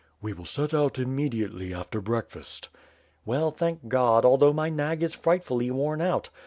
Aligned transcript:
"We 0.19 0.33
will 0.33 0.45
set 0.45 0.73
out 0.73 0.97
immediately 0.97 1.75
after 1.75 2.01
breakfast." 2.01 2.69
'^ell, 3.27 3.55
thank 3.55 3.87
God, 3.87 4.25
although 4.25 4.51
my 4.51 4.67
nag 4.67 5.03
is 5.03 5.13
frightfully 5.13 5.69
worn 5.69 6.01
out." 6.01 6.31